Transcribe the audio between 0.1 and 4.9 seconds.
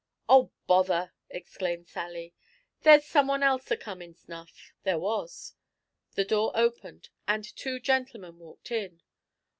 "Oh bother!" exclaimed Sally. "There's some one else a comin', s'nough."